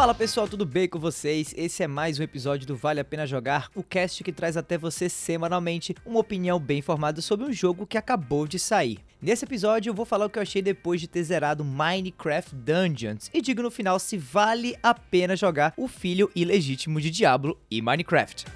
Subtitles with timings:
[0.00, 1.52] Fala pessoal, tudo bem com vocês?
[1.54, 4.78] Esse é mais um episódio do Vale a Pena Jogar, o cast que traz até
[4.78, 9.00] você semanalmente uma opinião bem informada sobre um jogo que acabou de sair.
[9.20, 13.30] Nesse episódio eu vou falar o que eu achei depois de ter zerado Minecraft Dungeons
[13.34, 17.82] e digo no final se vale a pena jogar o filho ilegítimo de Diablo e
[17.82, 18.46] Minecraft.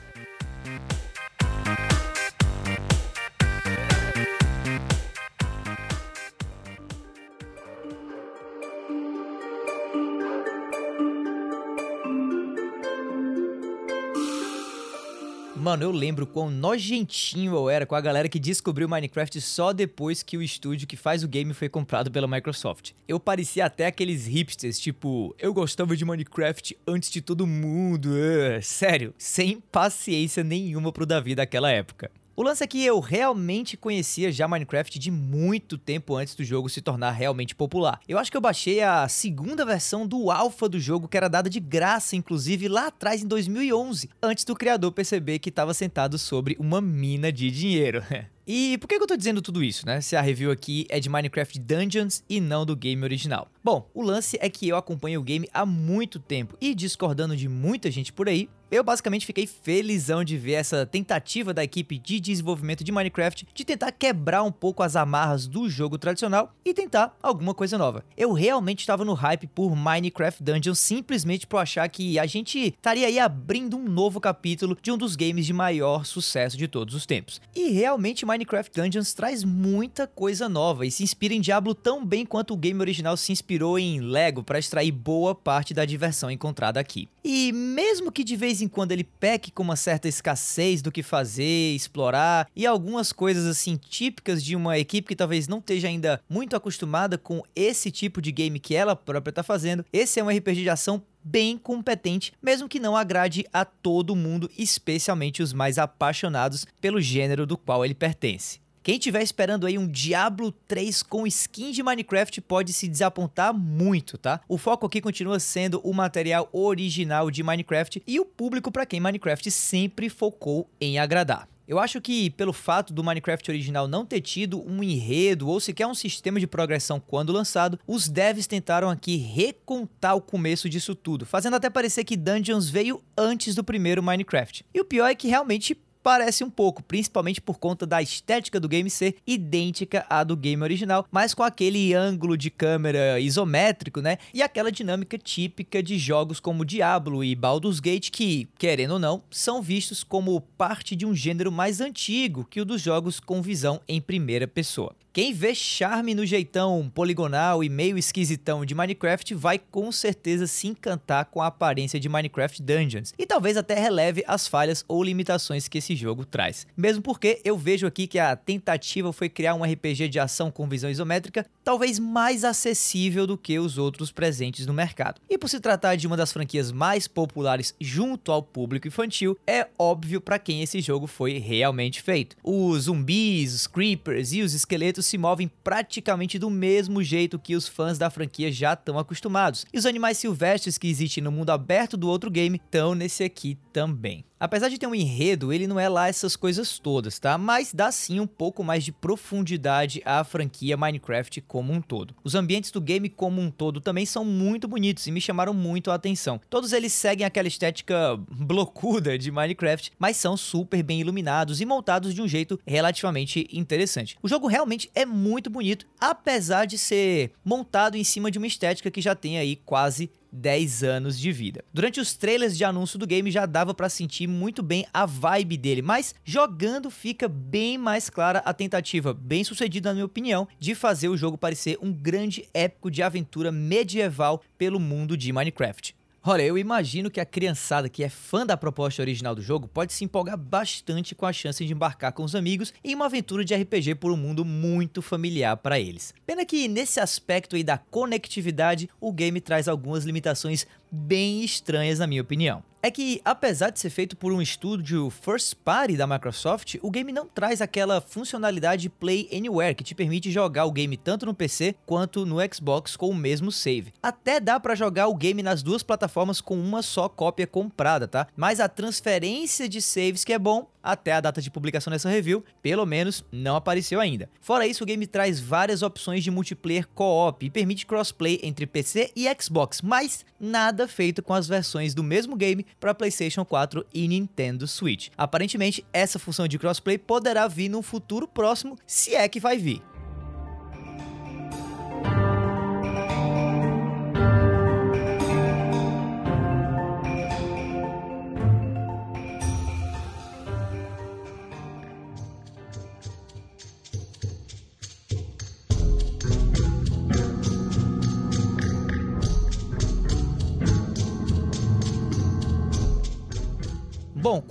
[15.75, 20.23] Mano, eu lembro quão nojentinho eu era com a galera que descobriu Minecraft só depois
[20.23, 22.93] que o estúdio que faz o game foi comprado pela Microsoft.
[23.09, 28.11] Eu parecia até aqueles hipsters, tipo, eu gostava de Minecraft antes de todo mundo.
[28.11, 32.09] Uh, sério, sem paciência nenhuma pro Davi daquela época.
[32.37, 36.69] O lance é que eu realmente conhecia já Minecraft de muito tempo antes do jogo
[36.69, 38.01] se tornar realmente popular.
[38.09, 41.49] Eu acho que eu baixei a segunda versão do alpha do jogo, que era dada
[41.49, 46.57] de graça, inclusive lá atrás em 2011, antes do criador perceber que estava sentado sobre
[46.59, 48.03] uma mina de dinheiro.
[48.47, 50.03] E por que eu tô dizendo tudo isso, né?
[50.03, 53.49] Se a review aqui é de Minecraft Dungeons e não do game original.
[53.63, 57.49] Bom, o lance é que eu acompanho o game há muito tempo e discordando de
[57.49, 62.21] muita gente por aí, eu basicamente fiquei felizão de ver essa tentativa da equipe de
[62.21, 67.17] desenvolvimento de Minecraft de tentar quebrar um pouco as amarras do jogo tradicional e tentar
[67.23, 68.05] alguma coisa nova.
[68.17, 73.07] Eu realmente estava no hype por Minecraft Dungeons simplesmente por achar que a gente estaria
[73.07, 77.07] aí abrindo um novo capítulo de um dos games de maior sucesso de todos os
[77.07, 77.41] tempos.
[77.55, 82.27] E realmente Minecraft Dungeons traz muita coisa nova e se inspira em Diablo tão bem
[82.27, 86.81] quanto o game original se inspirou em Lego para extrair boa parte da diversão encontrada
[86.81, 87.09] aqui.
[87.23, 91.03] E mesmo que de vez em quando ele peque com uma certa escassez do que
[91.03, 96.21] fazer, explorar e algumas coisas assim típicas de uma equipe que talvez não esteja ainda
[96.29, 100.29] muito acostumada com esse tipo de game que ela própria está fazendo, esse é um
[100.29, 105.79] RPG de ação bem competente, mesmo que não agrade a todo mundo, especialmente os mais
[105.79, 108.64] apaixonados pelo gênero do qual ele pertence.
[108.85, 114.19] Quem estiver esperando aí um Diablo 3 com skin de Minecraft pode se desapontar muito,
[114.19, 114.43] tá?
[114.47, 119.01] O foco aqui continua sendo o material original de Minecraft e o público para quem
[119.01, 121.49] Minecraft sempre focou em agradar.
[121.67, 125.87] Eu acho que pelo fato do Minecraft original não ter tido um enredo ou sequer
[125.87, 131.25] um sistema de progressão quando lançado, os devs tentaram aqui recontar o começo disso tudo,
[131.25, 134.67] fazendo até parecer que Dungeons veio antes do primeiro Minecraft.
[134.75, 138.69] E o pior é que realmente parece um pouco, principalmente por conta da estética do
[138.69, 144.19] game ser idêntica à do game original, mas com aquele ângulo de câmera isométrico, né?
[144.35, 149.23] E aquela dinâmica típica de jogos como Diablo e Baldur's Gate que, querendo ou não,
[149.31, 153.81] são vistos como parte de um gênero mais antigo que o dos jogos com visão
[153.89, 154.95] em primeira pessoa.
[155.15, 160.67] Quem vê charme no jeitão poligonal e meio esquisitão de Minecraft vai com certeza se
[160.67, 165.69] encantar com a aparência de Minecraft Dungeons e talvez até releve as falhas ou limitações
[165.69, 166.67] que esse jogo traz.
[166.77, 170.69] Mesmo porque eu vejo aqui que a tentativa foi criar um RPG de ação com
[170.69, 175.21] visão isométrica talvez mais acessível do que os outros presentes no mercado.
[175.29, 179.67] E por se tratar de uma das franquias mais populares junto ao público infantil, é
[179.79, 182.37] óbvio para quem esse jogo foi realmente feito.
[182.43, 187.67] Os zumbis, os creepers e os esqueletos se movem praticamente do mesmo jeito que os
[187.67, 189.67] fãs da franquia já estão acostumados.
[189.73, 193.57] E os animais silvestres que existem no mundo aberto do outro game estão nesse aqui
[193.73, 194.25] também.
[194.45, 197.39] Apesar de ter um enredo, ele não é lá essas coisas todas, tá?
[197.39, 202.15] Mas dá sim um pouco mais de profundidade à franquia Minecraft como um todo.
[202.23, 205.91] Os ambientes do game como um todo também são muito bonitos e me chamaram muito
[205.91, 206.39] a atenção.
[206.51, 212.13] Todos eles seguem aquela estética blocuda de Minecraft, mas são super bem iluminados e montados
[212.13, 214.19] de um jeito relativamente interessante.
[214.23, 218.91] O jogo realmente é muito bonito, apesar de ser montado em cima de uma estética
[218.91, 221.65] que já tem aí quase 10 anos de vida.
[221.73, 225.57] Durante os trailers de anúncio do game já dava para sentir muito bem a vibe
[225.57, 230.75] dele, mas jogando fica bem mais clara a tentativa, bem sucedida na minha opinião, de
[230.75, 235.95] fazer o jogo parecer um grande épico de aventura medieval pelo mundo de Minecraft.
[236.27, 239.93] Olha, eu imagino que a criançada que é fã da proposta original do jogo pode
[239.93, 243.55] se empolgar bastante com a chance de embarcar com os amigos em uma aventura de
[243.55, 246.15] RPG por um mundo muito familiar para eles.
[246.25, 252.07] Pena que nesse aspecto aí da conectividade, o game traz algumas limitações bem estranhas na
[252.07, 256.75] minha opinião é que, apesar de ser feito por um estúdio first party da Microsoft,
[256.83, 261.25] o game não traz aquela funcionalidade Play Anywhere que te permite jogar o game tanto
[261.25, 263.95] no PC quanto no Xbox com o mesmo save.
[264.03, 268.27] Até dá para jogar o game nas duas plataformas com uma só cópia comprada, tá?
[268.37, 272.45] Mas a transferência de saves que é bom até a data de publicação dessa review,
[272.63, 274.29] pelo menos não apareceu ainda.
[274.41, 279.11] Fora isso, o game traz várias opções de multiplayer co-op e permite crossplay entre PC
[279.17, 284.07] e Xbox, mas nada feito com as versões do mesmo game para PlayStation 4 e
[284.07, 285.09] Nintendo Switch.
[285.17, 289.94] Aparentemente, essa função de crossplay poderá vir num futuro próximo, se é que vai vir.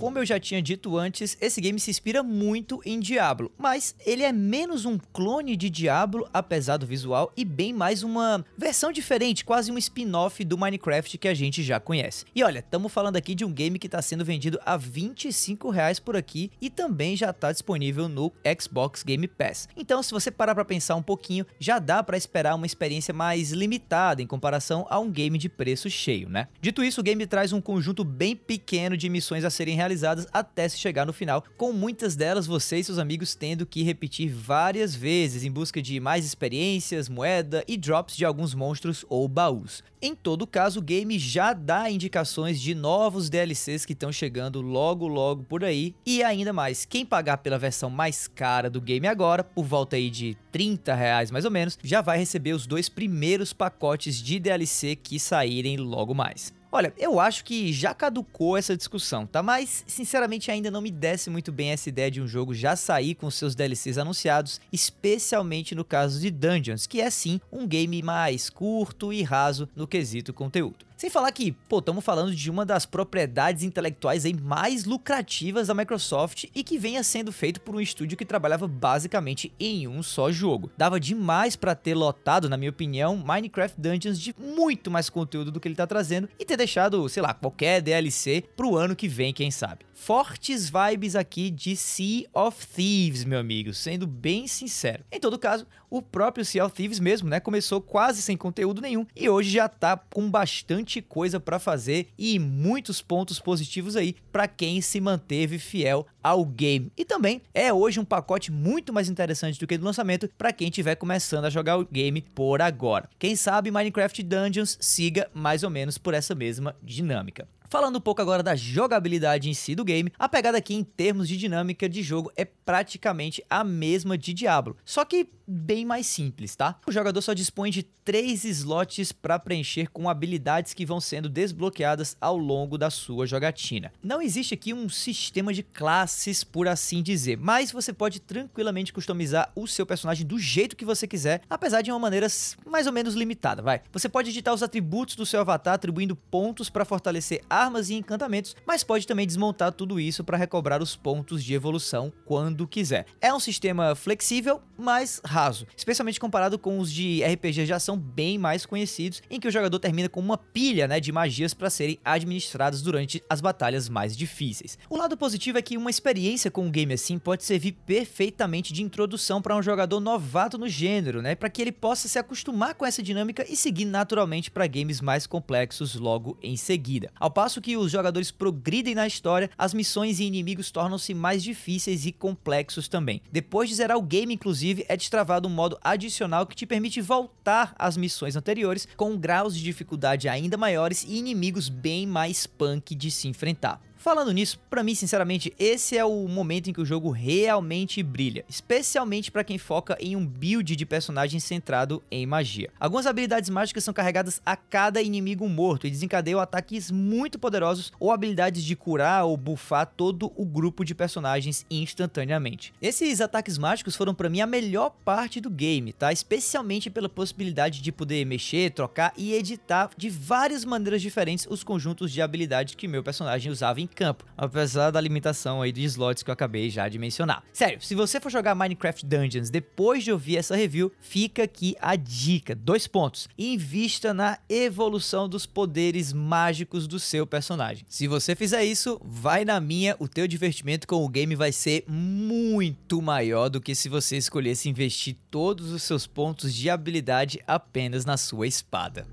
[0.04, 4.22] Como eu já tinha dito antes, esse game se inspira muito em Diablo, mas ele
[4.22, 9.46] é menos um clone de Diablo, apesar do visual, e bem mais uma versão diferente,
[9.46, 12.26] quase um spin-off do Minecraft que a gente já conhece.
[12.34, 15.98] E olha, estamos falando aqui de um game que está sendo vendido a 25 reais
[15.98, 18.30] por aqui e também já está disponível no
[18.60, 19.70] Xbox Game Pass.
[19.74, 23.52] Então, se você parar para pensar um pouquinho, já dá para esperar uma experiência mais
[23.52, 26.48] limitada em comparação a um game de preço cheio, né?
[26.60, 29.93] Dito isso, o game traz um conjunto bem pequeno de missões a ser serem realizadas
[30.02, 34.28] até se chegar no final, com muitas delas você e seus amigos tendo que repetir
[34.28, 39.82] várias vezes em busca de mais experiências, moeda e drops de alguns monstros ou baús.
[40.00, 45.06] Em todo caso, o game já dá indicações de novos DLCs que estão chegando logo
[45.06, 49.42] logo por aí e ainda mais, quem pagar pela versão mais cara do game agora,
[49.42, 53.52] por volta aí de 30 reais mais ou menos, já vai receber os dois primeiros
[53.52, 56.52] pacotes de DLC que saírem logo mais.
[56.76, 59.40] Olha, eu acho que já caducou essa discussão, tá?
[59.44, 63.14] Mas, sinceramente, ainda não me desce muito bem essa ideia de um jogo já sair
[63.14, 68.50] com seus DLCs anunciados, especialmente no caso de Dungeons, que é sim um game mais
[68.50, 70.84] curto e raso no quesito conteúdo.
[71.04, 75.74] Sem falar que, pô, estamos falando de uma das propriedades intelectuais aí mais lucrativas da
[75.74, 80.32] Microsoft e que venha sendo feito por um estúdio que trabalhava basicamente em um só
[80.32, 80.72] jogo.
[80.78, 85.60] Dava demais para ter lotado, na minha opinião, Minecraft Dungeons de muito mais conteúdo do
[85.60, 89.34] que ele tá trazendo e ter deixado, sei lá, qualquer DLC pro ano que vem,
[89.34, 89.84] quem sabe.
[89.92, 95.04] Fortes vibes aqui de Sea of Thieves, meu amigo, sendo bem sincero.
[95.12, 99.06] Em todo caso, o próprio Sea of Thieves mesmo, né, começou quase sem conteúdo nenhum
[99.14, 104.48] e hoje já tá com bastante coisa para fazer e muitos pontos positivos aí para
[104.48, 106.90] quem se manteve fiel ao game.
[106.96, 110.68] E também é hoje um pacote muito mais interessante do que do lançamento para quem
[110.68, 113.08] estiver começando a jogar o game por agora.
[113.18, 117.46] Quem sabe Minecraft Dungeons siga mais ou menos por essa mesma dinâmica.
[117.74, 121.26] Falando um pouco agora da jogabilidade em si do game, a pegada aqui em termos
[121.26, 126.56] de dinâmica de jogo é praticamente a mesma de Diablo, só que bem mais simples,
[126.56, 126.76] tá?
[126.86, 132.16] O jogador só dispõe de três slots para preencher com habilidades que vão sendo desbloqueadas
[132.20, 133.92] ao longo da sua jogatina.
[134.02, 139.50] Não existe aqui um sistema de classes, por assim dizer, mas você pode tranquilamente customizar
[139.54, 142.26] o seu personagem do jeito que você quiser, apesar de uma maneira
[142.66, 143.82] mais ou menos limitada, vai.
[143.92, 148.54] Você pode editar os atributos do seu avatar atribuindo pontos para fortalecer armas e encantamentos,
[148.66, 153.06] mas pode também desmontar tudo isso para recobrar os pontos de evolução quando quiser.
[153.20, 158.36] É um sistema flexível, mas raso, especialmente comparado com os de RPG já são bem
[158.38, 161.98] mais conhecidos, em que o jogador termina com uma pilha né, de magias para serem
[162.04, 164.78] administradas durante as batalhas mais difíceis.
[164.90, 168.82] O lado positivo é que uma experiência com um game assim pode servir perfeitamente de
[168.82, 172.84] introdução para um jogador novato no gênero, né, para que ele possa se acostumar com
[172.84, 177.10] essa dinâmica e seguir naturalmente para games mais complexos logo em seguida.
[177.18, 182.06] Ao passo que os jogadores progridem na história, as missões e inimigos tornam-se mais difíceis
[182.06, 183.20] e complexos também.
[183.30, 187.00] Depois de zerar o game, inclusive, é destravado travado um modo adicional que te permite
[187.00, 192.94] voltar às missões anteriores com graus de dificuldade ainda maiores e inimigos bem mais punk
[192.94, 193.80] de se enfrentar.
[194.04, 198.44] Falando nisso, para mim, sinceramente, esse é o momento em que o jogo realmente brilha,
[198.46, 202.68] especialmente para quem foca em um build de personagem centrado em magia.
[202.78, 208.12] Algumas habilidades mágicas são carregadas a cada inimigo morto e desencadeiam ataques muito poderosos ou
[208.12, 212.74] habilidades de curar ou buffar todo o grupo de personagens instantaneamente.
[212.82, 216.12] Esses ataques mágicos foram para mim a melhor parte do game, tá?
[216.12, 222.12] Especialmente pela possibilidade de poder mexer, trocar e editar de várias maneiras diferentes os conjuntos
[222.12, 226.30] de habilidades que meu personagem usava em campo, apesar da limitação aí de slots que
[226.30, 227.42] eu acabei já de mencionar.
[227.52, 231.96] Sério, se você for jogar Minecraft Dungeons depois de ouvir essa review, fica aqui a
[231.96, 233.28] dica, dois pontos.
[233.38, 237.84] Invista na evolução dos poderes mágicos do seu personagem.
[237.88, 241.84] Se você fizer isso, vai na minha, o teu divertimento com o game vai ser
[241.88, 248.04] muito maior do que se você escolhesse investir todos os seus pontos de habilidade apenas
[248.04, 249.06] na sua espada.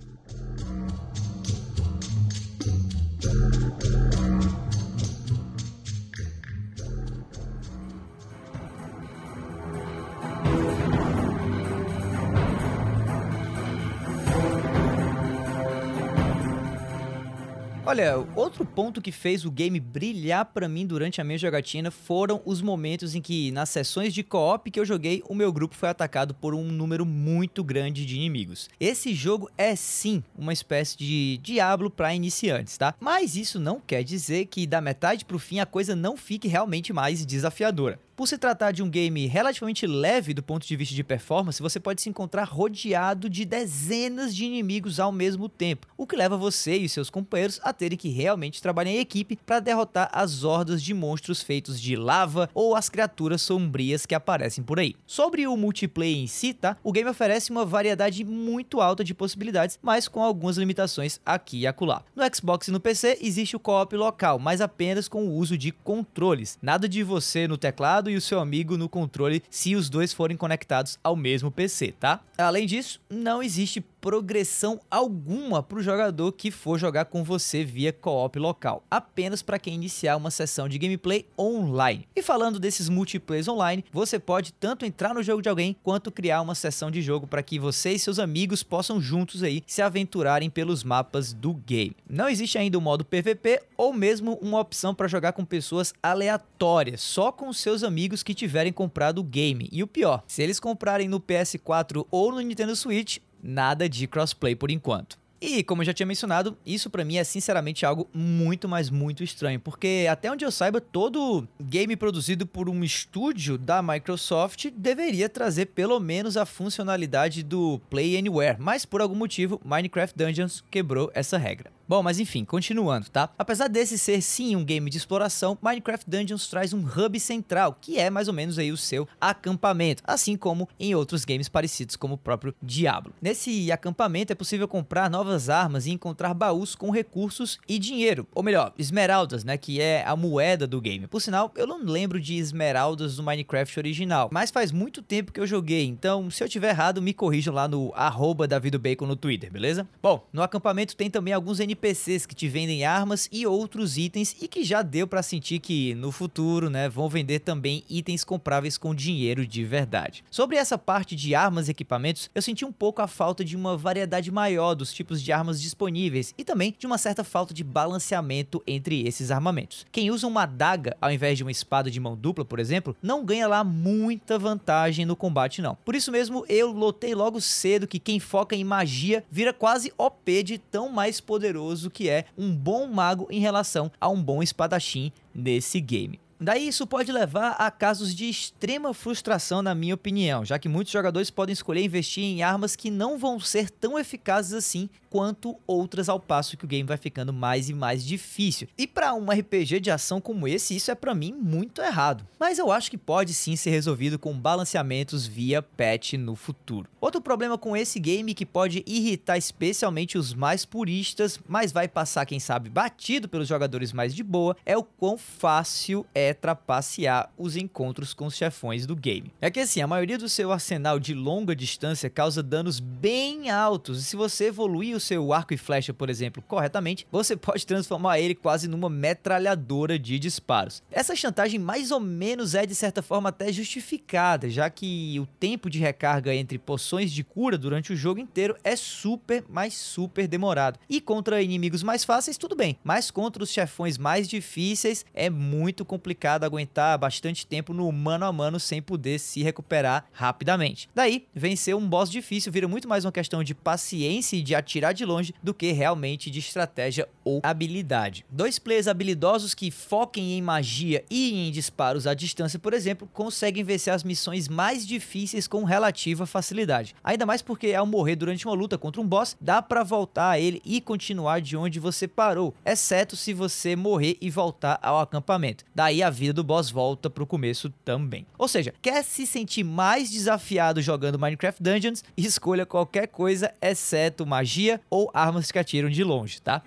[17.91, 22.41] Olha, outro ponto que fez o game brilhar para mim durante a minha jogatina foram
[22.45, 25.89] os momentos em que, nas sessões de co-op que eu joguei, o meu grupo foi
[25.89, 28.69] atacado por um número muito grande de inimigos.
[28.79, 32.95] Esse jogo é sim uma espécie de Diablo para iniciantes, tá?
[32.97, 36.93] Mas isso não quer dizer que da metade pro fim a coisa não fique realmente
[36.93, 37.99] mais desafiadora.
[38.15, 41.79] Por se tratar de um game relativamente leve do ponto de vista de performance, você
[41.79, 46.75] pode se encontrar rodeado de dezenas de inimigos ao mesmo tempo, o que leva você
[46.75, 50.93] e seus companheiros a terem que realmente trabalhar em equipe para derrotar as hordas de
[50.93, 54.95] monstros feitos de lava ou as criaturas sombrias que aparecem por aí.
[55.07, 56.77] Sobre o multiplayer em si, tá?
[56.83, 61.67] O game oferece uma variedade muito alta de possibilidades, mas com algumas limitações aqui e
[61.67, 62.03] acolá.
[62.15, 65.71] No Xbox e no PC existe o co-op local, mas apenas com o uso de
[65.71, 66.59] controles.
[66.61, 70.37] Nada de você no teclado e o seu amigo no controle se os dois forem
[70.37, 72.21] conectados ao mesmo PC, tá?
[72.37, 77.93] Além disso, não existe progressão alguma para o jogador que for jogar com você via
[77.93, 82.07] co-op local, apenas para quem iniciar uma sessão de gameplay online.
[82.15, 86.41] E falando desses multiplayers online, você pode tanto entrar no jogo de alguém quanto criar
[86.41, 90.49] uma sessão de jogo para que você e seus amigos possam juntos aí se aventurarem
[90.49, 91.95] pelos mapas do game.
[92.09, 97.01] Não existe ainda o modo PVP ou mesmo uma opção para jogar com pessoas aleatórias,
[97.01, 99.69] só com seus amigos que tiverem comprado o game.
[99.71, 104.55] E o pior, se eles comprarem no PS4 ou no Nintendo Switch, nada de crossplay
[104.55, 105.21] por enquanto.
[105.41, 109.23] E como eu já tinha mencionado, isso para mim é sinceramente algo muito, mas muito
[109.23, 115.27] estranho, porque até onde eu saiba, todo game produzido por um estúdio da Microsoft deveria
[115.27, 121.09] trazer pelo menos a funcionalidade do Play Anywhere, mas por algum motivo Minecraft Dungeons quebrou
[121.15, 121.71] essa regra.
[121.91, 123.29] Bom, mas enfim, continuando, tá?
[123.37, 127.99] Apesar desse ser sim um game de exploração, Minecraft Dungeons traz um hub central, que
[127.99, 132.13] é mais ou menos aí o seu acampamento, assim como em outros games parecidos como
[132.13, 133.11] o próprio Diablo.
[133.21, 138.41] Nesse acampamento é possível comprar novas armas e encontrar baús com recursos e dinheiro, ou
[138.41, 141.07] melhor, esmeraldas, né, que é a moeda do game.
[141.07, 145.41] Por sinal, eu não lembro de esmeraldas do Minecraft original, mas faz muito tempo que
[145.41, 148.47] eu joguei, então se eu tiver errado, me corrijam lá no arroba
[148.79, 149.85] Bacon no Twitter, beleza?
[150.01, 154.35] Bom, no acampamento tem também alguns NPCs NPCs que te vendem armas e outros itens
[154.39, 158.77] e que já deu para sentir que no futuro, né, vão vender também itens compráveis
[158.77, 160.23] com dinheiro de verdade.
[160.29, 163.75] Sobre essa parte de armas e equipamentos, eu senti um pouco a falta de uma
[163.75, 168.61] variedade maior dos tipos de armas disponíveis e também de uma certa falta de balanceamento
[168.67, 169.85] entre esses armamentos.
[169.91, 173.25] Quem usa uma adaga ao invés de uma espada de mão dupla, por exemplo, não
[173.25, 175.75] ganha lá muita vantagem no combate não.
[175.83, 180.43] Por isso mesmo eu lotei logo cedo que quem foca em magia vira quase OP
[180.43, 184.41] de tão mais poderoso poderoso que é um bom mago em relação a um bom
[184.41, 186.19] espadachim nesse game.
[186.43, 190.91] Daí isso pode levar a casos de extrema frustração, na minha opinião, já que muitos
[190.91, 196.09] jogadores podem escolher investir em armas que não vão ser tão eficazes assim quanto outras
[196.09, 198.67] ao passo que o game vai ficando mais e mais difícil.
[198.75, 202.25] E para um RPG de ação como esse, isso é para mim muito errado.
[202.39, 206.89] Mas eu acho que pode sim ser resolvido com balanceamentos via patch no futuro.
[206.99, 212.25] Outro problema com esse game que pode irritar especialmente os mais puristas, mas vai passar
[212.25, 217.55] quem sabe batido pelos jogadores mais de boa, é o quão fácil é trapacear os
[217.55, 219.33] encontros com os chefões do game.
[219.41, 223.99] É que assim, a maioria do seu arsenal de longa distância causa danos bem altos,
[223.99, 228.35] e se você evoluir seu arco e flecha, por exemplo, corretamente, você pode transformar ele
[228.35, 230.81] quase numa metralhadora de disparos.
[230.91, 235.69] Essa chantagem mais ou menos é de certa forma até justificada, já que o tempo
[235.69, 240.79] de recarga entre poções de cura durante o jogo inteiro é super, mas super demorado.
[240.89, 245.83] E contra inimigos mais fáceis, tudo bem, mas contra os chefões mais difíceis é muito
[245.83, 250.89] complicado aguentar bastante tempo no mano a mano sem poder se recuperar rapidamente.
[250.93, 254.93] Daí, vencer um boss difícil vira muito mais uma questão de paciência e de atirar
[254.93, 258.25] de longe do que realmente de estratégia ou habilidade.
[258.29, 263.63] Dois players habilidosos que foquem em magia e em disparos à distância, por exemplo, conseguem
[263.63, 266.95] vencer as missões mais difíceis com relativa facilidade.
[267.03, 270.39] Ainda mais porque ao morrer durante uma luta contra um boss, dá para voltar a
[270.39, 275.65] ele e continuar de onde você parou, exceto se você morrer e voltar ao acampamento.
[275.73, 278.25] Daí a vida do boss volta pro começo também.
[278.37, 282.03] Ou seja, quer se sentir mais desafiado jogando Minecraft Dungeons?
[282.15, 286.61] Escolha qualquer coisa exceto magia ou armas que atiram de longe, tá?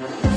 [0.00, 0.29] Thank you.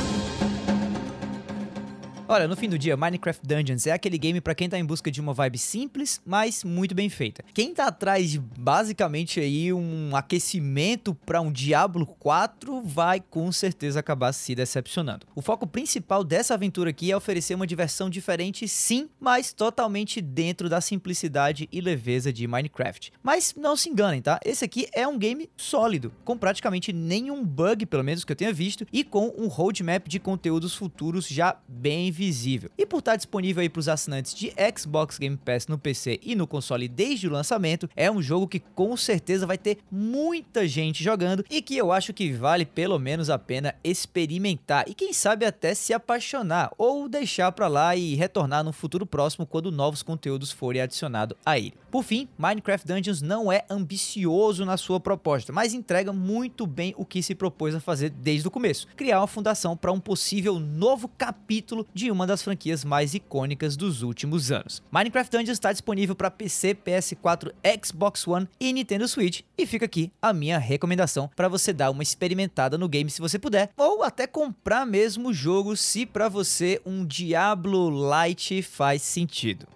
[2.33, 5.11] Olha, no fim do dia, Minecraft Dungeons é aquele game para quem tá em busca
[5.11, 7.45] de uma vibe simples, mas muito bem feita.
[7.53, 13.99] Quem tá atrás de basicamente aí um aquecimento para um Diablo 4 vai com certeza
[13.99, 15.27] acabar se decepcionando.
[15.35, 20.67] O foco principal dessa aventura aqui é oferecer uma diversão diferente, sim, mas totalmente dentro
[20.67, 23.13] da simplicidade e leveza de Minecraft.
[23.21, 24.39] Mas não se enganem, tá?
[24.43, 28.51] Esse aqui é um game sólido, com praticamente nenhum bug, pelo menos que eu tenha
[28.51, 32.69] visto, e com um roadmap de conteúdos futuros já bem visível.
[32.77, 36.35] E por estar disponível aí para os assinantes de Xbox Game Pass no PC e
[36.35, 41.03] no console desde o lançamento, é um jogo que com certeza vai ter muita gente
[41.03, 45.45] jogando e que eu acho que vale pelo menos a pena experimentar e quem sabe
[45.45, 50.51] até se apaixonar ou deixar para lá e retornar no futuro próximo quando novos conteúdos
[50.51, 51.82] forem adicionados a ele.
[51.93, 57.05] Por fim, Minecraft Dungeons não é ambicioso na sua proposta, mas entrega muito bem o
[57.05, 61.07] que se propôs a fazer desde o começo: criar uma fundação para um possível novo
[61.07, 64.81] capítulo de uma das franquias mais icônicas dos últimos anos.
[64.91, 67.53] Minecraft Dungeons está disponível para PC, PS4,
[67.85, 72.01] Xbox One e Nintendo Switch, e fica aqui a minha recomendação para você dar uma
[72.01, 76.81] experimentada no game se você puder, ou até comprar mesmo o jogo se para você
[76.83, 79.67] um Diablo Light faz sentido.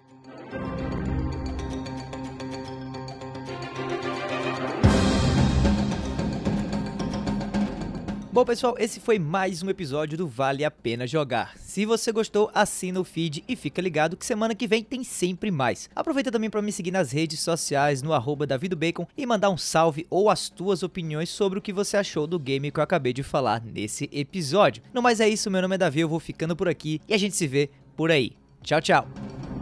[8.38, 11.58] Bom, pessoal, esse foi mais um episódio do Vale a Pena Jogar.
[11.58, 15.50] Se você gostou, assina o feed e fica ligado que semana que vem tem sempre
[15.50, 15.90] mais.
[15.92, 20.06] Aproveita também para me seguir nas redes sociais, no arroba Bacon e mandar um salve
[20.08, 23.24] ou as tuas opiniões sobre o que você achou do game que eu acabei de
[23.24, 24.84] falar nesse episódio.
[24.94, 27.18] No mais é isso, meu nome é Davi, eu vou ficando por aqui e a
[27.18, 28.34] gente se vê por aí.
[28.62, 29.57] Tchau, tchau!